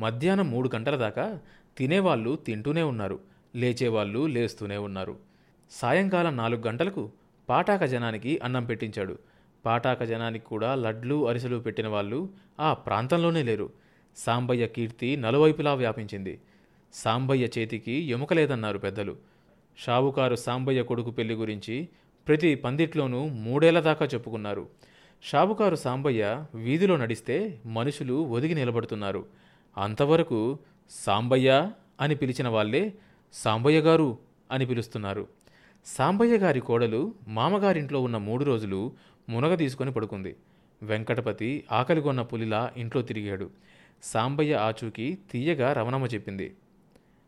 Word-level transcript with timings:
మధ్యాహ్నం 0.00 0.50
మూడు 0.50 0.70
గంటల 0.74 0.96
దాకా 0.96 1.38
తినేవాళ్ళు 1.78 2.36
తింటూనే 2.36 2.82
ఉన్నారు 2.82 3.18
లేచేవాళ్ళు 3.56 4.26
లేస్తూనే 4.26 4.76
ఉన్నారు. 4.76 5.16
సాయంకాలం 5.70 6.36
నాలుగు 6.36 6.62
గంటలకు 6.66 7.10
పాటాక 7.48 7.84
జనానికి 7.84 8.40
అన్నం 8.44 8.64
పెట్టించాడు. 8.64 9.18
పాటాక 9.64 10.02
జనానికి 10.02 10.44
కూడా 10.44 10.74
లడ్లు 10.74 11.28
అరిసెలు 11.28 11.56
పెట్టిన 11.56 11.88
వాళ్ళు 11.88 12.28
ఆ 12.60 12.72
ప్రాంతంలోనే 12.72 13.42
లేరు. 13.42 13.70
సాంబయ్య 14.16 14.66
కీర్తి 14.66 15.16
నలువైపులా 15.16 15.74
వ్యాపించింది. 15.74 16.40
సాంబయ్య 16.94 17.48
చేతికి 17.58 17.92
ఎముక 17.92 18.32
లేదన్నారు 18.32 18.78
పెద్దలు. 18.78 19.16
షావుకారు 19.78 20.34
సాంబయ్య 20.34 20.82
కొడుకు 20.82 21.10
పెళ్ళి 21.10 21.34
గురించి 21.34 21.88
ప్రతి 22.28 22.54
పందిట్లోనూ 22.54 23.26
మూడేళ్ళ 23.26 23.80
దాకా 23.80 24.06
చెప్పుకున్నారు. 24.06 24.68
షావుకారు 25.22 25.76
సాంబయ్య 25.76 26.44
వీధిలో 26.54 26.96
నడిస్తే 26.96 27.60
మనుషులు 27.66 28.14
ఒదిగి 28.14 28.54
నిలబడుతున్నారు. 28.54 29.26
అంతవరకు 29.80 30.58
సాంబయ్య 30.90 31.72
అని 32.00 32.14
పిలిచిన 32.14 32.48
వాళ్ళే 32.48 32.94
సాంబయ్య 33.32 33.80
గారు 33.80 34.18
అని 34.50 34.66
పిలుస్తున్నారు. 34.66 35.26
సాంబయ్య 35.86 36.36
గారి 36.36 36.60
కోడలు 36.60 37.14
మామగారింట్లో 37.28 38.00
ఉన్న 38.00 38.16
మూడు 38.16 38.44
రోజులు 38.44 38.92
మునగ 39.28 39.54
తీసుకొని 39.54 39.92
పడుకుంది. 39.92 40.36
వెంకటపతి 40.82 41.64
ఆకలిగొన్న 41.72 42.22
పులిలా 42.22 42.72
ఇంట్లో 42.76 43.02
తిరిగాడు. 43.02 43.50
సాంబయ్య 44.02 44.54
ఆచూకి 44.54 45.18
తీయగా 45.30 45.72
రమణమ్మ 45.72 46.06
చెప్పింది 46.06 46.56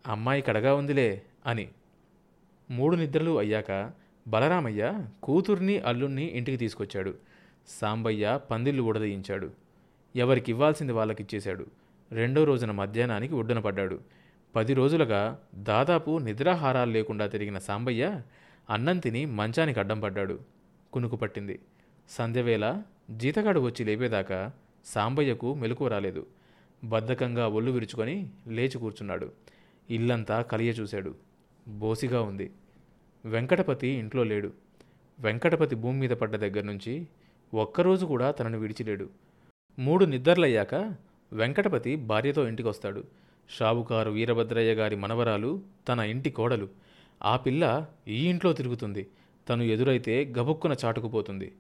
అమ్మాయి 0.09 0.43
కడగా 0.43 0.75
ఉందిలే 0.75 1.23
అని. 1.47 1.69
మూడు 2.71 2.97
నిద్రలు 2.97 3.39
అయ్యాక 3.39 3.91
బలరామయ్య 4.29 5.07
కూతుర్ని 5.23 5.79
అల్లుణ్ణి 5.79 6.25
ఇంటికి 6.25 6.57
తీసుకొచ్చాడు. 6.57 7.15
సాంబయ్య 7.69 8.41
పందిళ్ళు 8.51 8.83
ఊడదీయించాడు 8.83 9.51
ఎవరికివ్వాల్సింది 10.17 10.93
వాళ్ళకిచ్చేశాడు. 10.93 11.67
రెండో 12.13 12.45
రోజున 12.45 12.71
మధ్యాహ్నానికి 12.71 13.35
ఒడ్డున 13.35 13.59
పడ్డాడు. 13.59 14.01
పది 14.57 14.75
రోజులుగా 14.75 15.41
దాదాపు 15.55 16.19
నిద్రాహారాలు 16.19 16.91
లేకుండా 16.91 17.27
తిరిగిన 17.27 17.59
సాంబయ్య 17.59 18.23
అన్నం 18.71 18.99
తిని 18.99 19.27
మంచానికి 19.27 19.79
అడ్డం 19.81 20.01
పడ్డాడు. 20.01 20.41
కునుకు 20.93 21.17
పట్టింది. 21.17 21.59
సంధ్యవేళ 22.09 22.83
జీతగాడు 23.11 23.61
వచ్చి 23.61 23.85
లేపేదాకా 23.85 24.53
సాంబయ్యకు 24.85 25.55
మెలకువ 25.55 25.89
రాలేదు. 25.89 26.27
బద్ధకంగా 26.85 27.49
ఒళ్ళు 27.49 27.71
విరుచుకొని 27.73 28.31
లేచి 28.49 28.79
కూర్చున్నాడు. 28.79 29.33
ఇల్లంతా 29.91 30.43
కలియ 30.43 30.71
చూశాడు. 30.71 31.15
బోసిగా 31.69 32.23
ఉంది. 32.23 32.51
వెంకటపతి 33.25 33.89
ఇంట్లో 33.89 34.25
లేడు. 34.25 34.53
వెంకటపతి 35.21 35.77
భూమి 35.77 35.99
మీద 35.99 36.11
పడ్డ 36.11 36.37
దగ్గర 36.37 36.63
నుంచి 36.63 37.09
ఒక్కరోజు 37.55 38.07
కూడా 38.07 38.31
తనను 38.31 38.59
విడిచిలేడు. 38.59 39.11
మూడు 39.79 40.05
నిద్రలయ్యాక 40.05 40.95
వెంకటపతి 41.33 41.97
భార్యతో 41.97 42.49
ఇంటికొస్తాడు. 42.49 43.05
షావుకారు 43.51 44.11
వీరభద్రయ్య 44.11 44.75
గారి 44.75 44.97
మనవరాలు 44.97 45.63
తన 45.89 46.01
ఇంటి 46.01 46.31
కోడలు. 46.31 46.69
ఆ 47.25 47.37
పిల్ల 47.37 47.87
ఈ 48.09 48.29
ఇంట్లో 48.29 48.53
తిరుగుతుంది. 48.53 49.09
తను 49.49 49.63
ఎదురైతే 49.63 50.35
గబుక్కున 50.39 50.75
చాటుకుపోతుంది. 50.85 51.53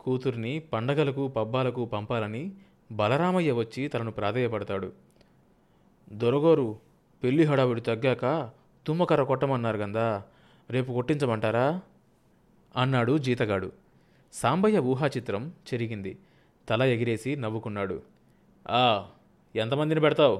కూతుర్ని 0.00 0.58
పండగలకు 0.58 1.28
పబ్బాలకు 1.28 1.84
పంపాలని 1.84 2.52
బలరామయ్య 2.92 3.52
వచ్చి 3.52 3.88
తనను 3.88 4.10
ప్రాధేయపడతాడు. 4.10 4.92
దొరగోరు 6.12 6.78
పెళ్ళి 7.22 7.44
హడావిడి 7.44 7.80
తగ్గాక 7.80 8.50
తుమ్మకర్ర 8.86 9.22
కొట్టమన్నారు 9.22 9.76
గందా 9.76 10.22
రేపు 10.70 10.92
కొట్టించమంటారా? 10.92 11.80
అన్నాడు 12.76 13.18
జీతగాడు. 13.18 13.72
సాంబయ్య 14.32 14.78
ఊహాచిత్రం 14.78 15.52
చెరిగింది. 15.74 16.18
తల 16.68 16.82
ఎగిరేసి 16.82 17.36
నవ్వుకున్నాడు. 17.36 18.02
ఆ 18.70 19.08
ఎంతమందిని 19.56 20.00
పెడతావు? 20.00 20.36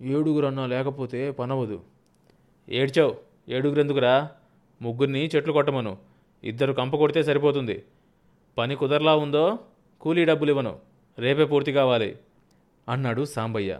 ఏడుగురు 0.00 0.46
అన్నా 0.46 0.66
లేకపోతే 0.66 1.30
పనవదు. 1.30 1.78
ఏడ్చావు? 2.68 3.12
ఏడుగురెందుకురా? 3.48 4.14
ముగ్గురిని 4.80 5.30
చెట్లు 5.34 5.52
కొట్టమను. 5.52 5.92
ఇద్దరు 6.44 6.72
కంప 6.72 6.96
కొడితే 6.96 7.22
సరిపోతుంది. 7.22 7.76
పని 8.56 8.76
కుదరలా 8.76 9.16
ఉందో 9.16 9.44
కూలీ 10.00 10.24
డబ్బులు 10.24 10.50
ఇవ్వను 10.50 10.72
రేపే 11.18 11.44
పూర్తి 11.44 11.72
కావాలి. 11.72 12.10
అన్నాడు 12.88 13.24
సాంబయ్య. 13.24 13.72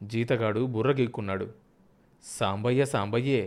జీతగాడు 0.00 0.66
బుర్ర 0.66 0.92
గీక్కున్నాడు. 0.92 1.46
సాంబయ్య 2.24 2.84
సాంబయ్యే! 2.84 3.40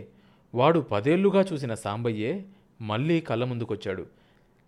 వాడు 0.54 0.80
పదేళ్ళుగా 0.92 1.42
చూసిన 1.42 1.74
సాంబయ్యే 1.74 2.32
మళ్ళీ 2.80 3.20
కళ్ళ 3.20 3.44
ముందుకొచ్చాడు. 3.44 4.04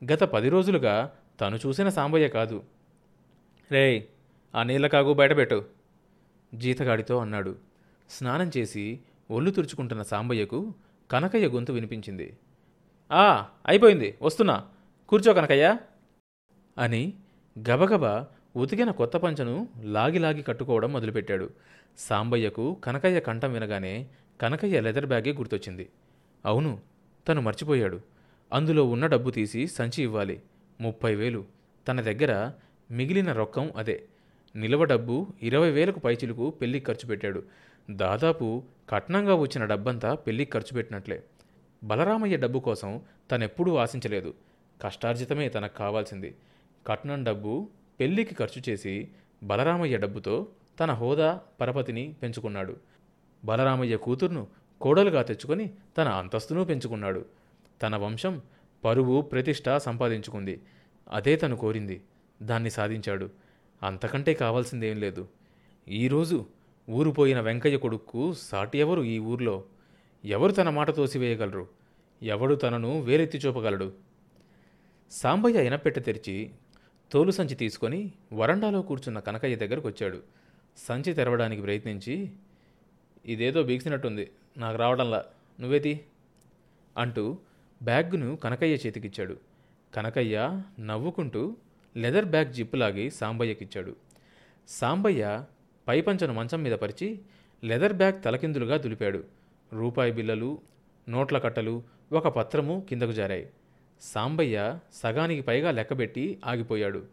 గత 0.03 0.23
పది 0.25 0.49
రోజులుగా 0.49 0.95
తను 1.41 1.57
చూసిన 1.57 1.89
సాంబయ్య 1.89 2.29
కాదు. 2.29 2.59
రేయ్! 3.71 4.01
ఆ 4.55 4.63
నీళ్ళ 4.63 4.87
కాగు 4.87 5.15
బయటపెట్టు. 5.15 5.65
జీతగాడితో 6.55 7.19
అన్నాడు. 7.19 7.57
స్నానం 8.11 8.51
చేసి 8.57 9.01
ఒళ్ళు 9.31 9.51
తుడుచుకుంటున్న 9.51 10.03
సాంబయ్యకు 10.03 10.75
కనకయ్య 11.11 11.49
గొంతు 11.49 11.73
వినిపించింది. 11.73 12.37
ఆ 13.13 13.49
అయిపోయింది. 13.67 14.19
వస్తున్నా. 14.23 14.65
కూర్చో 15.09 15.35
కనకయ్య. 15.35 15.77
అని 16.79 17.13
గబగబా 17.71 18.27
ఉతికిన 18.57 18.91
కొత్త 18.91 19.17
పంచను 19.17 19.69
లాగి 19.83 20.19
లాగి 20.19 20.43
కట్టుకోవడం 20.43 20.93
మొదలుపెట్టాడు. 20.93 21.51
సాంబయ్యకు 21.99 22.81
కనకయ్య 22.85 23.21
కంఠం 23.21 23.53
వినగానే 23.53 24.07
కనకయ్య 24.41 24.81
లెదర్ 24.81 25.07
బ్యాగే 25.07 25.33
గుర్తొచ్చింది. 25.33 25.89
అవును 26.47 26.81
తను 27.29 27.41
మర్చిపోయాడు. 27.41 28.01
అందులో 28.53 28.85
ఉన్న 28.85 29.07
డబ్బు 29.07 29.31
తీసి 29.31 29.67
సంచి 29.67 30.03
ఇవ్వాలి. 30.03 30.43
ముప్పై 30.81 31.15
వేలు. 31.15 31.45
తన 31.89 32.01
దగ్గర 32.01 32.53
మిగిలిన 32.91 33.33
రొక్కం 33.33 33.73
అదే. 33.77 34.09
నిలవ 34.57 34.85
డబ్బు 34.85 35.27
ఇరవై 35.43 35.71
వేలకు 35.71 36.01
పైచిలుకు 36.01 36.51
పెళ్ళికి 36.51 36.87
ఖర్చు 36.87 37.09
పెట్టాడు. 37.09 37.43
దాదాపు 37.91 38.63
కట్నంగా 38.89 39.35
వచ్చిన 39.35 39.65
డబ్బంతా 39.65 40.15
పెళ్ళికి 40.15 40.51
ఖర్చు 40.51 40.75
పెట్టినట్లే. 40.75 41.23
బలరామయ్య 41.85 42.37
డబ్బు 42.37 42.59
కోసం 42.59 43.01
తనెప్పుడూ 43.31 43.77
ఆశించలేదు. 43.77 44.35
కష్టార్జితమే 44.83 45.49
తనకు 45.49 45.77
కావాల్సింది. 45.77 46.35
కట్నం 46.87 47.25
డబ్బు 47.25 47.69
పెళ్ళికి 48.01 48.35
ఖర్చు 48.35 48.63
చేసి 48.69 49.09
బలరామయ్య 49.43 49.99
డబ్బుతో 49.99 50.47
తన 50.81 50.93
హోదా 50.93 51.41
పరపతిని 51.61 52.15
పెంచుకున్నాడు. 52.23 52.77
బలరామయ్య 53.45 53.97
కూతుర్ను 53.97 54.47
కోడలుగా 54.81 55.23
తెచ్చుకొని 55.23 55.71
తన 55.99 56.09
అంతస్తును 56.09 56.65
పెంచుకున్నాడు. 56.65 57.25
తన 57.83 57.97
వంశం 57.97 58.43
పరువు 58.85 59.21
ప్రతిష్ట 59.21 59.77
సంపాదించుకుంది. 59.77 60.61
అదే 61.13 61.37
తను 61.37 61.57
కోరింది. 61.57 62.03
దాన్ని 62.43 62.71
సాధించాడు. 62.71 63.31
అంతకంటే 63.83 64.35
కావాల్సిందేం 64.35 64.97
లేదు. 64.97 65.29
ఈరోజు 65.89 66.47
ఊరు 66.91 67.11
పోయిన 67.11 67.41
వెంకయ్య 67.41 67.77
కొడుక్కు 67.77 68.33
సాటి 68.33 68.79
ఎవరు 68.79 69.03
ఈ 69.03 69.19
ఊర్లో? 69.19 69.65
ఎవరు 70.25 70.53
తన 70.53 70.71
మాట 70.71 70.91
తోసివేయగలరు? 70.91 71.69
ఎవడు 72.23 72.55
తనను 72.55 73.01
వేరెత్తి 73.01 73.39
చూపగలడు? 73.39 73.93
సాంబయ్య 75.11 75.67
ఇనపెట్ట 75.67 75.99
తెరిచి 75.99 76.51
తోలు 77.13 77.31
సంచి 77.31 77.55
తీసుకొని 77.55 78.13
వరండాలో 78.33 78.83
కూర్చున్న 78.83 79.19
కనకయ్య 79.19 79.57
దగ్గరకు 79.57 79.89
వచ్చాడు. 79.89 80.23
సంచి 80.77 81.15
తెరవడానికి 81.15 81.63
ప్రయత్నించి 81.63 82.31
ఇదేదో 83.27 83.63
బీక్సినట్టుంది 83.63 84.31
నాకు 84.57 84.79
రావడంలా 84.79 85.25
నువ్వేది 85.61 86.01
అంటూ 86.97 87.39
బ్యాగ్ను 87.83 88.37
కనకయ్య 88.37 88.75
చేతికిచ్చాడు. 88.75 89.37
కనకయ్య 89.95 90.63
నవ్వుకుంటూ 90.81 91.57
లెదర్ 91.97 92.25
బ్యాగ్ 92.25 92.53
జిప్పులాగి 92.53 93.11
సాంబయ్యకిచ్చాడు. 93.11 93.97
సాంబయ్య 94.69 95.45
పైపంచను 95.89 96.33
మంచం 96.33 96.63
మీద 96.63 96.73
పరిచి 96.73 97.21
లెదర్ 97.65 97.93
బ్యాగ్ 97.93 98.23
తలకిందులుగా 98.23 98.77
దులిపాడు. 98.77 99.25
రూపాయి 99.73 100.13
బిల్లలు 100.13 100.61
నోట్ల 101.09 101.39
కట్టలు 101.39 101.83
ఒక 102.13 102.29
పత్రము 102.29 102.87
కిందకు 102.89 103.13
జారాయి. 103.13 103.51
సాంబయ్య 104.01 104.79
సగానికి 104.93 105.43
పైగా 105.43 105.71
లెక్కబెట్టి 105.71 106.41
ఆగిపోయాడు. 106.45 107.05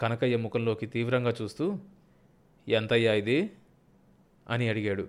కనకయ్య 0.00 0.36
ముఖంలోకి 0.36 0.86
తీవ్రంగా 0.86 1.34
చూస్తూ 1.42 1.76
ఎంతయ్యా 2.68 3.14
ఇది? 3.14 3.50
అని 4.50 4.68
అడిగాడు. 4.68 5.08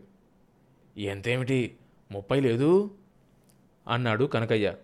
ఎంతేమిటి? 0.97 1.77
ముప్పై 2.11 2.39
లేదు? 2.39 2.97
అన్నాడు 3.87 4.25
కనకయ్య. 4.25 4.75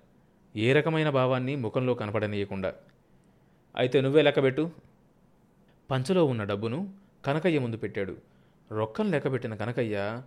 ఏ 0.56 0.74
రకమైన 0.74 1.10
భావాన్ని 1.10 1.56
ముఖంలో 1.56 1.94
కనపడనీయకుండా. 1.94 2.74
అయితే 3.78 4.02
నువ్వే 4.02 4.22
లెక్కబెట్టు 4.22 4.72
పంచలో 5.92 6.26
ఉన్న 6.26 6.44
డబ్బును 6.44 6.94
కనకయ్య 7.26 7.60
ముందు 7.60 7.78
పెట్టాడు. 7.78 8.18
రొక్కం 8.72 9.12
లెక్కబెట్టిన 9.12 9.56
కనకయ్య 9.56 10.22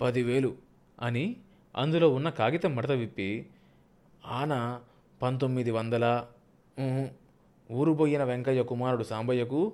పదివేలు 0.00 0.56
అని 1.00 1.36
అందులో 1.76 2.14
ఉన్న 2.14 2.28
కాగితం 2.28 2.76
మడత 2.76 2.90
విప్పి 2.90 3.46
ఆన 4.26 4.80
పంతొమ్మిది 5.22 5.70
వందల 5.70 6.26
ఊరుబోయిన 7.72 8.24
వెంకయ్య 8.24 8.62
కుమారుడు 8.62 9.04
సాంబయ్యకు 9.04 9.72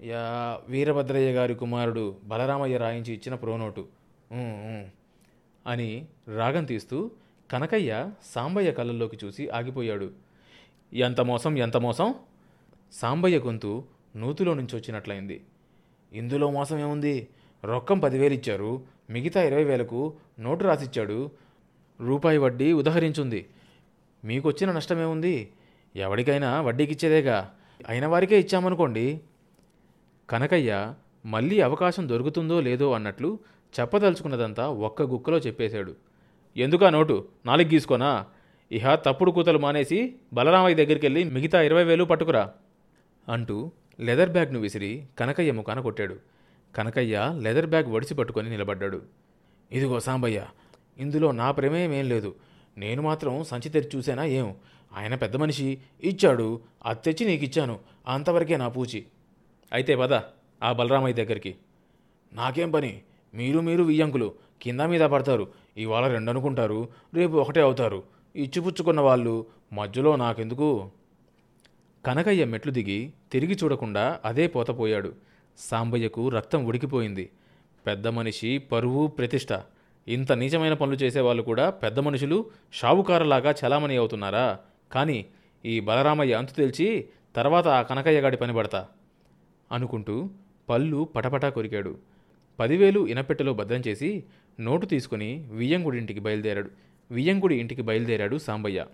యా 0.00 0.60
వీరభద్రయ్య 0.68 1.32
గారి 1.32 1.54
కుమారుడు 1.54 2.16
బలరామయ్య 2.24 2.76
రాయించి 2.76 3.14
ఇచ్చిన 3.14 3.34
ప్రోనోటు. 3.34 3.88
అని 5.66 6.06
రాగం 6.36 6.64
తీస్తూ 6.64 7.10
కనకయ్య 7.50 8.10
సాంబయ్య 8.24 8.72
కళ్ళల్లోకి 8.72 9.18
చూసి 9.24 9.48
ఆగిపోయాడు. 9.48 10.29
ఎంత 10.92 11.20
మోసం 11.20 11.58
ఎంత 11.58 11.76
మోసం? 11.76 12.14
సాంబయ్య 12.92 13.38
గొంతు 13.38 13.84
నూతులో 14.16 14.54
నుంచి 14.54 14.76
వచ్చినట్లయింది. 14.76 15.44
ఇందులో 16.12 16.50
మోసం 16.50 16.78
ఏముంది? 16.78 17.28
రొక్కం 17.64 17.98
పదివేలు 17.98 18.34
ఇచ్చారు. 18.34 18.82
మిగతా 19.10 19.42
ఇరవై 19.42 19.64
వేలకు 19.64 20.14
నోటు 20.40 20.64
రాసిచ్చాడు. 20.64 21.30
రూపాయి 22.00 22.38
వడ్డీ 22.38 22.72
ఉదహరించుంది. 22.72 23.46
మీకొచ్చిన 24.24 24.72
నష్టమేముంది? 24.72 25.52
ఎవరికైనా 25.96 26.60
వడ్డీకిచ్చేదేగా. 26.60 27.54
అయిన 27.88 28.06
వారికే 28.06 28.40
ఇచ్చామనుకోండి. 28.40 29.20
కనకయ్య 30.30 30.94
మళ్ళీ 31.26 31.60
అవకాశం 31.60 32.08
దొరుకుతుందో 32.08 32.60
లేదో 32.60 32.92
అన్నట్లు 32.92 33.38
చెప్పదలుచుకున్నదంతా 33.80 34.68
ఒక్క 34.68 35.02
గుక్కలో 35.02 35.38
చెప్పేశాడు. 35.38 35.96
ఎందుకా 36.56 36.90
నోటు? 36.90 37.28
నాలుగు 37.46 37.68
గీసుకోనా? 37.68 38.26
ఇహ 38.72 38.94
తప్పుడు 38.94 39.30
కూతలు 39.30 39.58
మానేసి 39.58 40.14
బలరామయ్య 40.32 40.74
దగ్గరికి 40.74 41.06
వెళ్ళి 41.06 41.24
మిగతా 41.24 41.62
ఇరవై 41.62 41.84
వేలు 41.84 42.04
పట్టుకురా 42.04 42.50
అంటూ 43.28 43.70
లెదర్ 44.00 44.30
బ్యాగ్ను 44.30 44.60
విసిరి 44.60 45.04
కనకయ్య 45.18 45.52
ముఖాన 45.52 45.80
కొట్టాడు. 45.80 46.16
కనకయ్య 46.76 47.34
లెదర్ 47.38 47.66
బ్యాగ్ 47.66 47.92
వడిసి 47.92 48.14
పట్టుకొని 48.14 48.50
నిలబడ్డాడు. 48.50 49.02
ఇదిగో 49.72 50.00
సాంబయ్య 50.00 50.46
ఇందులో 50.98 51.32
నా 51.32 51.50
ప్రమేయం 51.50 51.92
ఏం 51.92 52.08
లేదు. 52.08 52.34
నేను 52.78 53.02
మాత్రం 53.02 53.44
సంచి 53.44 53.68
తెరిచి 53.68 53.90
చూసానా 53.96 54.24
ఏం? 54.24 54.54
ఆయన 54.96 55.14
పెద్ద 55.14 55.36
మనిషి. 55.36 55.78
ఇచ్చాడు. 56.02 56.60
అది 56.86 57.12
తెచ్చి 57.12 57.26
నీకు 57.26 57.44
ఇచ్చాను 57.44 57.78
అంతవరకే 58.06 58.56
నా 58.56 58.68
పూచి. 58.68 59.04
అయితే 59.72 59.96
పద 59.96 60.14
ఆ 60.62 60.72
బలరామయ్య 60.72 61.14
దగ్గరికి. 61.14 61.56
నాకేం 62.32 62.70
పని? 62.70 63.00
మీరు 63.34 63.60
మీరు 63.60 63.82
వియ్యంకులు 63.82 64.34
కింద 64.62 64.80
మీద 64.80 65.00
పడతారు. 65.00 65.48
ఇవాళ 65.76 66.08
రెండు 66.08 66.30
అనుకుంటారు 66.30 66.88
రేపు 67.14 67.36
ఒకటే 67.36 67.60
అవుతారు. 67.60 68.19
ఇచ్చిపుచ్చుకున్న 68.36 69.00
వాళ్ళు 69.00 69.46
మధ్యలో 69.72 70.16
నాకెందుకు? 70.16 70.90
కనకయ్య 72.06 72.44
మెట్లు 72.44 72.72
దిగి 72.72 73.12
తిరిగి 73.32 73.58
చూడకుండా 73.64 74.20
అదే 74.24 74.46
పోతపోయాడు 74.46 75.12
సాంబయ్యకు 75.58 76.28
రక్తం 76.28 76.64
ఉడికిపోయింది. 76.64 77.30
పెద్ద 77.86 78.06
మనిషి 78.06 78.58
పరువు 78.58 79.06
ప్రతిష్ట. 79.06 79.48
ఇంత 80.08 80.32
నీచమైన 80.32 80.74
పనులు 80.74 80.96
చేసేవాళ్ళు 80.96 81.42
కూడా 81.42 81.70
పెద్ద 81.70 81.98
మనుషులు 81.98 82.50
షావుకారులాగా 82.72 83.54
చలామణి 83.66 83.96
అవుతున్నారా? 83.96 84.58
కానీ 84.92 85.26
ఈ 85.64 85.80
బలరామయ్య 85.80 86.34
అంతు 86.34 86.52
తేల్చి 86.52 87.08
తర్వాత 87.36 87.68
ఆ 87.68 87.82
కనకయ్య 87.82 88.20
గాడి 88.20 88.38
అనుకుంటూ 89.72 90.30
పళ్ళు 90.68 91.04
పటపటా 91.16 91.48
కొరికాడు. 91.48 91.98
పదివేలు 92.60 93.06
ఇనపెట్టెలో 93.06 93.52
భద్రం 93.54 93.82
చేసి 93.86 94.24
నోటు 94.60 94.86
తీసుకుని 94.86 95.48
వియ్యంగుడింటికి 95.52 96.20
బయలుదేరాడు. 96.20 96.70
వియ్యంగుడి 97.10 97.54
ఇంటికి 97.56 97.82
బయలుదేరాడు 97.82 98.36
సాంబయ్య. 98.38 98.86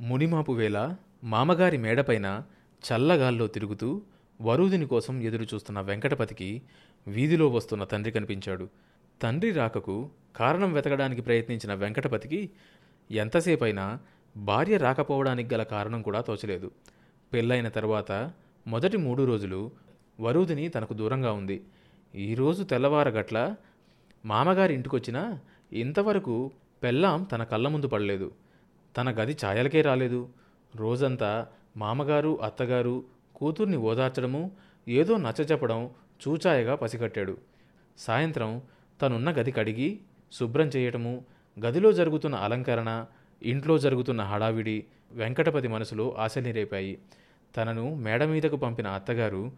మునిమాపు 0.00 0.52
వేళ 0.52 0.94
మామగారి 1.24 1.76
మేడపైన 1.76 2.42
చల్లగాల్లో 2.82 3.46
తిరుగుతూ 3.46 4.02
వరూదిని 4.42 4.86
కోసం 4.86 5.22
ఎదురు 5.22 5.46
చూస్తున్న 5.54 5.80
వెంకటపతికి 5.80 6.62
వీధిలో 7.06 7.48
వస్తున్న 7.48 7.84
తండ్రి 7.84 8.12
కనిపించాడు. 8.12 8.68
తండ్రి 9.22 9.50
రాకకు 9.50 10.10
కారణం 10.36 10.72
వెతకడానికి 10.72 11.22
ప్రయత్నించిన 11.22 11.74
వెంకటపతికి 11.74 12.50
ఎంతసేపైనా 13.10 13.98
భార్య 14.36 14.76
రాకపోవడానికి 14.76 15.54
గల 15.54 15.62
కారణం 15.62 16.02
కూడా 16.02 16.20
తోచలేదు. 16.20 16.70
పెళ్ళైన 17.32 17.68
తర్వాత 17.68 18.32
మొదటి 18.66 18.96
మూడు 18.96 19.22
రోజులు 19.22 19.70
వరూదిని 20.20 20.68
తనకు 20.68 20.94
దూరంగా 20.94 21.32
ఉంది. 21.32 21.62
ఈరోజు 22.14 22.62
తెల్లవారగట్ల 22.62 23.54
మామగారి 24.26 24.74
ఇంటికొచ్చినా 24.74 25.40
ఇంతవరకు 25.72 26.50
పెళ్ళాం 26.82 27.22
తన 27.22 27.44
కళ్ళ 27.44 27.68
ముందు 27.68 27.88
పడలేదు. 27.88 28.32
తన 28.96 29.10
గది 29.10 29.36
ఛాయలకే 29.44 29.80
రాలేదు. 29.80 30.28
రోజంతా 30.76 31.46
మామగారు 31.76 32.42
అత్తగారు 32.42 33.04
కూతుర్ని 33.36 33.76
ఓదార్చడము 33.76 34.50
ఏదో 34.88 35.16
నచ్చచెప్పడం 35.16 35.90
చూచాయగా 36.28 36.74
పసిగట్టాడు. 36.74 37.36
సాయంత్రం 37.98 38.62
తనున్న 39.02 39.30
గది 39.30 39.52
కడిగి 39.52 40.00
శుభ్రం 40.32 40.66
చేయటము 40.66 41.24
గదిలో 41.66 41.92
జరుగుతున్న 41.92 42.34
అలంకరణ 42.34 43.06
ఇంట్లో 43.42 43.78
జరుగుతున్న 43.78 44.22
హడావిడి 44.22 44.84
వెంకటపతి 45.12 45.68
మనసులో 45.68 46.14
ఆశని 46.18 46.52
రేపాయి. 46.52 46.98
తనను 47.56 47.94
మేడ 47.94 48.24
మీదకు 48.24 48.56
పంపిన 48.56 48.86
అత్తగారు 48.86 49.52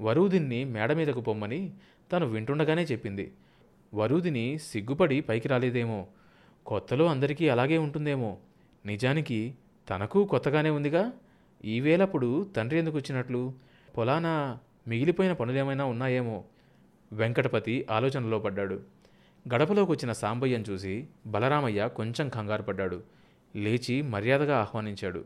వరూదిన్ని 0.00 0.64
మేడ 0.64 0.92
మీదకు 0.92 1.20
పొమ్మని 1.20 1.72
తను 2.12 2.26
వింటుండగానే 2.26 2.82
చెప్పింది. 2.82 3.32
వరూదిని 3.94 4.58
సిగ్గుపడి 4.58 5.20
పైకి 5.20 5.48
రాలేదేమో 5.48 6.06
కొత్తలో 6.68 7.06
అందరికీ 7.06 7.48
అలాగే 7.48 7.78
ఉంటుందేమో. 7.78 8.38
నిజానికి 8.86 9.54
తనకు 9.90 10.24
కొత్తగానే 10.24 10.70
ఉందిగా? 10.70 11.12
ఈవేళప్పుడు 11.64 12.50
తండ్రి 12.56 12.78
ఎందుకు 12.78 12.96
వచ్చినట్లు? 12.96 13.52
పొలానా 13.98 14.58
మిగిలిపోయిన 14.88 15.32
పనులేమైనా 15.32 15.84
ఉన్నాయేమో? 15.84 16.44
వెంకటపతి 17.12 17.86
ఆలోచనలో 17.90 18.38
పడ్డాడు. 18.38 18.80
గడపలోకి 19.54 19.90
వచ్చిన 19.92 20.12
సాంబయ్యను 20.12 20.64
చూసి 20.70 21.08
బలరామయ్య 21.26 21.88
కొంచెం 21.88 22.28
కంగారు 22.28 22.62
పడ్డాడు. 22.62 23.02
లేచి 23.56 24.02
మర్యాదగా 24.02 24.58
ఆహ్వానించాడు. 24.58 25.24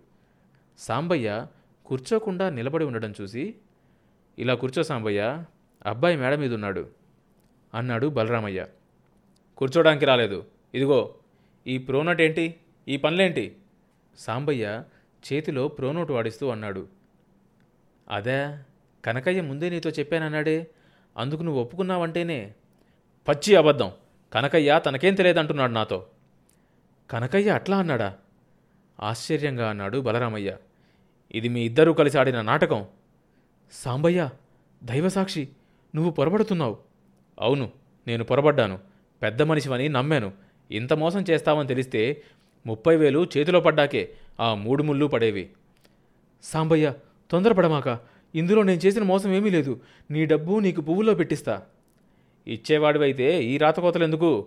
సాంబయ్య 0.79 1.47
కూర్చోకుండా 1.87 2.50
నిలబడి 2.50 2.85
ఉండడం 2.85 3.15
చూసి 3.21 3.55
ఇలా 4.39 4.55
కూర్చో 4.55 4.83
సాంబయ్య 4.83 5.44
అబ్బాయి 5.87 6.17
మేడ 6.17 6.35
మీద 6.35 6.55
ఉన్నాడు 6.55 6.89
అన్నాడు 7.75 8.06
బలరామయ్య. 8.06 8.67
కూర్చోడానికి 9.59 10.05
రాలేదు. 10.05 10.44
ఇదిగో 10.75 11.15
ఈ 11.67 11.79
ప్రోనోట్ 11.79 12.20
ఏంటి 12.20 12.55
ఈ 12.88 12.97
పనులేంటి? 12.97 13.56
సాంబయ్య 14.19 14.82
చేతిలో 15.32 15.69
ప్రోనోట్ 15.69 16.11
వాడిస్తూ 16.11 16.49
అన్నాడు. 16.49 16.88
అదే 18.11 18.59
కనకయ్య 19.05 19.41
ముందే 19.41 19.70
నీతో 19.70 19.91
చెప్పానన్నాడే. 19.91 20.67
అందుకు 21.17 21.43
నువ్వు 21.43 21.62
ఒప్పుకున్నావంటేనే. 21.62 22.55
పచ్చి 23.29 23.56
అబద్ధం. 23.56 23.93
కనకయ్య 24.32 24.81
తనకేం 24.87 25.14
తెలియదంటున్నాడు 25.14 25.73
నాతో. 25.73 26.06
కనకయ్య 27.11 27.50
అట్లా 27.50 27.79
అన్నాడా? 27.79 28.19
ఆశ్చర్యంగా 29.00 29.70
అన్నాడు 29.70 29.99
బలరామయ్య. 29.99 30.56
ఇది 31.32 31.49
మీ 31.49 31.61
ఇద్దరూ 31.61 31.93
కలిసి 31.93 32.19
ఆడిన 32.19 32.41
నాటకం. 32.41 32.87
సాంబయ్య 33.73 34.31
దైవసాక్షి 34.85 35.49
నువ్వు 35.94 36.11
పొరబడుతున్నావు. 36.11 36.79
అవును 37.41 37.73
నేను 38.06 38.25
పొరబడ్డాను. 38.25 38.79
పెద్ద 39.23 39.43
మనిషివని 39.43 39.88
నమ్మాను. 39.88 40.32
ఇంత 40.72 40.92
మోసం 40.92 41.24
చేస్తామని 41.30 41.69
తెలిస్తే 41.69 42.22
ముప్పై 42.66 42.96
వేలు 42.96 43.26
చేతిలో 43.38 43.60
పడ్డాకే 43.60 44.12
ఆ 44.40 44.54
మూడు 44.54 44.82
ముళ్ళు 44.82 45.06
పడేవి. 45.06 45.50
సాంబయ్య 46.42 46.94
తొందరపడమాక. 47.30 47.98
ఇందులో 48.34 48.62
నేను 48.62 48.80
చేసిన 48.86 49.02
మోసం 49.02 49.32
ఏమీ 49.32 49.50
లేదు. 49.50 49.80
నీ 50.10 50.26
డబ్బు 50.26 50.58
నీకు 50.58 50.80
పువ్వులో 50.80 51.14
పెట్టిస్తా. 51.14 51.62
ఇచ్చేవాడివైతే 52.46 53.44
ఈ 53.44 53.58
రాతకోతలు 53.58 54.05
ఎందుకు? 54.05 54.46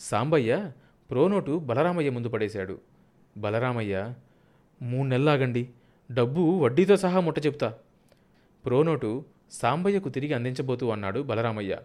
సాంబయ్య 0.00 0.70
ప్రోనోటు 1.10 1.58
బలరామయ్య 1.58 2.10
ముందు 2.10 2.28
పడేశాడు. 2.28 2.78
బలరామయ్య 3.36 4.14
మూడు 4.82 5.08
నెలలాగండి. 5.08 5.68
డబ్బు 6.12 6.58
వడ్డీతో 6.58 6.96
సహా 6.96 7.20
ముట్ట 7.20 7.46
చెప్తా. 7.46 7.74
ప్రోనోటు 8.64 9.24
సాంబయ్యకు 9.50 10.08
తిరిగి 10.08 10.32
అందించబోతూ 10.32 10.90
అన్నాడు 10.90 11.20
బలరామయ్య. 11.20 11.78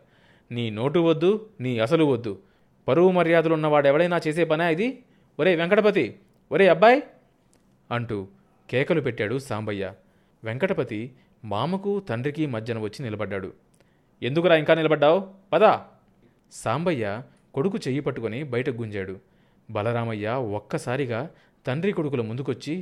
నీ 0.51 0.69
నోటు 0.69 0.99
వద్దు 0.99 1.49
నీ 1.59 1.79
అసలు 1.79 2.05
వద్దు. 2.05 2.39
పరువు 2.87 3.11
మర్యాదలున్నవాడెవడైనా 3.11 4.17
చేసే 4.25 4.43
పనా 4.43 4.69
ఇది? 4.69 4.87
ఒరే 5.39 5.55
వెంకటపతి 5.55 6.05
ఒరే 6.51 6.67
అబ్బాయ్! 6.67 6.99
అంటూ 7.89 8.17
కేకలు 8.69 9.01
పెట్టాడు 9.01 9.37
సాంబయ్య. 9.39 9.83
వెంకటపతి 10.43 10.99
మామకు 11.43 11.91
తండ్రికి 12.09 12.45
మధ్యన 12.45 12.79
వచ్చి 12.79 12.99
నిలబడ్డాడు. 13.05 13.49
ఎందుకురా 14.21 14.55
ఇంకా 14.55 14.73
నిలబడ్డావు? 14.75 15.19
పదా! 15.53 15.71
సాంబయ్య 16.53 17.05
కొడుకు 17.53 17.77
చెయ్యి 17.77 18.01
పట్టుకొని 18.01 18.43
బయట 18.43 18.69
గుంజాడు. 18.79 19.15
బలరామయ్య 19.69 20.27
ఒక్కసారిగా 20.57 21.19
తండ్రి 21.65 21.91
కొడుకుల 21.91 22.21
ముందుకొచ్చి 22.21 22.73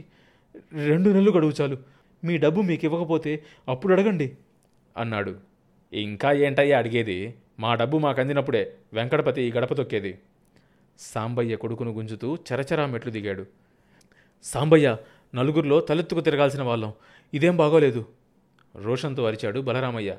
రెండు 0.90 1.10
నెలలు 1.10 1.32
గడువు 1.32 1.54
చాలు. 1.60 1.78
మీ 2.24 2.38
డబ్బు 2.38 2.62
మీకు 2.62 2.86
ఇవ్వకపోతే 2.86 3.32
అప్పుడు 3.68 3.92
అడగండి 3.94 4.28
అన్నాడు. 4.96 5.34
ఇంకా 5.94 6.30
ఏంటయ్యా 6.46 6.78
అడిగేది? 6.82 7.18
మా 7.60 7.76
డబ్బు 7.76 7.98
మాకు 7.98 8.22
అందినప్పుడే 8.22 8.76
వెంకటపతి 8.94 9.42
ఈ 9.42 9.52
గడప 9.52 9.74
తొక్కేది. 9.74 10.20
సాంబయ్య 11.00 11.56
కొడుకును 11.56 11.92
గుంజుతూ 11.92 12.36
చరచరా 12.36 12.86
మెట్లు 12.86 13.12
దిగాడు. 13.12 13.46
సాంబయ్య 14.44 14.98
నలుగురిలో 15.36 15.80
తలెత్తుకు 15.80 16.20
తిరగాల్సిన 16.20 16.64
వాళ్ళం. 16.64 16.94
ఇదేం 17.34 17.58
బాగోలేదు. 17.58 18.06
రోషన్తో 18.76 19.26
అరిచాడు 19.26 19.60
బలరామయ్య. 19.60 20.16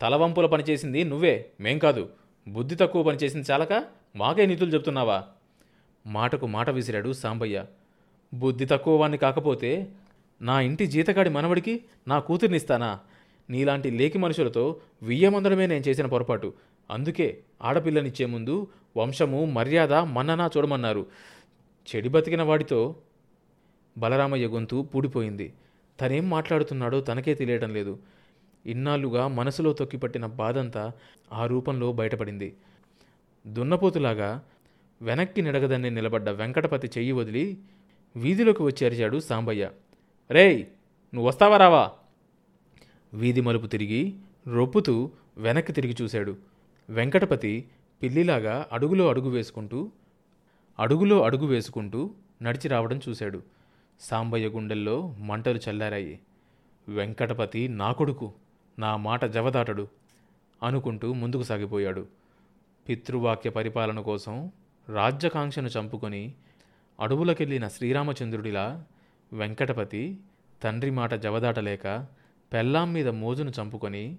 తలవంపుల 0.00 0.46
పనిచేసింది 0.46 1.04
నువ్వే 1.04 1.50
మేం 1.60 1.78
కాదు. 1.78 2.08
బుద్ధి 2.48 2.74
తక్కువ 2.74 3.02
పనిచేసింది 3.02 3.52
చాలక 3.52 3.84
మాకే 4.16 4.46
నీతులు 4.46 4.74
చెప్తున్నావా? 4.74 5.24
మాటకు 6.06 6.46
మాట 6.46 6.70
విసిరాడు 6.70 7.12
సాంబయ్య. 7.12 7.64
బుద్ధి 8.34 8.66
తక్కువ 8.66 9.00
వాణ్ణి 9.00 9.18
కాకపోతే 9.18 9.88
నా 10.42 10.60
ఇంటి 10.60 10.86
జీతగాడి 10.86 11.30
మనవడికి 11.30 11.84
నా 12.08 12.18
కూతుర్నిస్తానా? 12.18 13.00
నీలాంటి 13.50 13.90
లేకి 13.90 14.18
మనుషులతో 14.18 14.80
వియ్యమందడమే 15.02 15.66
నేను 15.66 15.84
చేసిన 15.88 16.06
పొరపాటు. 16.06 16.54
అందుకే 16.90 17.42
ఆడపిల్లనిచ్చే 17.62 18.26
ముందు 18.26 18.66
వంశము 18.96 19.44
మర్యాద 19.44 19.94
మన్ననా 19.94 20.50
చూడమన్నారు. 20.56 21.06
చెడి 21.96 22.08
బతికిన 22.08 22.42
వాడితో 22.42 22.96
బలరామయ్య 23.98 24.46
గొంతు 24.46 24.88
పూడిపోయింది. 24.94 25.52
తనేం 26.00 26.30
మాట్లాడుతున్నాడో 26.30 27.00
తనకే 27.00 27.34
తెలియటం 27.34 27.70
లేదు. 27.74 27.98
ఇన్నాళ్ళుగా 28.66 29.28
మనసులో 29.28 29.72
తొక్కిపట్టిన 29.72 30.26
బాధంతా 30.26 30.92
ఆ 31.32 31.46
రూపంలో 31.46 31.92
బయటపడింది. 31.92 32.56
దున్నపోతులాగా 33.46 34.42
వెనక్కి 35.02 35.42
నిడగదన్నే 35.42 35.90
నిలబడ్డ 35.90 36.30
వెంకటపతి 36.30 36.86
చెయ్యి 36.86 37.12
వదిలి 37.12 37.58
వీధిలోకి 38.16 38.62
వచ్చి 38.62 38.86
అరిచాడు 38.86 39.18
సాంబయ్య. 39.18 39.70
రేయ్ 40.30 40.64
నువ్వు 41.14 41.28
వస్తావా 41.28 41.56
రావా? 41.56 41.90
వీధి 43.14 43.40
మలుపు 43.40 43.66
తిరిగి 43.66 44.14
రొప్పుతూ 44.54 45.10
వెనక్కి 45.38 45.72
తిరిగి 45.72 45.96
చూశాడు. 46.02 46.36
వెంకటపతి 46.90 47.68
పిల్లిలాగా 48.02 48.66
అడుగులో 48.72 49.08
అడుగు 49.08 49.30
వేసుకుంటూ 49.30 49.90
అడుగులో 50.78 51.22
అడుగు 51.22 51.46
వేసుకుంటూ 51.46 52.10
నడిచి 52.42 52.68
రావడం 52.68 53.00
చూశాడు. 53.08 53.42
సాంబయ్య 54.00 54.46
గుండెల్లో 54.46 55.14
మంటలు 55.18 55.60
చల్లారాయి. 55.68 56.20
వెంకటపతి 56.88 57.68
నా 57.68 57.92
కొడుకు 57.92 58.32
నా 58.78 58.96
మాట 58.96 59.24
జవదాటడు 59.24 59.88
అనుకుంటూ 60.62 61.12
ముందుకు 61.12 61.42
సాగిపోయాడు. 61.42 62.06
పితృవాక్య 62.88 63.50
పరిపాలన 63.50 64.00
కోసం 64.00 64.50
రాజ్యకాంక్షను 64.88 65.68
చంపుకొని 65.68 66.34
అడవులకెళ్ళిన 67.00 67.68
శ్రీరామచంద్రుడిలా 67.68 68.84
వెంకటపతి 69.32 70.18
తండ్రి 70.62 70.90
మాట 70.90 71.14
జవదాటలేక 71.14 72.06
పెళ్ళాం 72.52 72.92
మీద 72.92 73.08
మోజును 73.08 73.52
చంపుకొని 73.60 74.18